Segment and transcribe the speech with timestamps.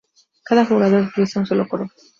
[0.43, 1.91] Cada jugador utiliza un solo color.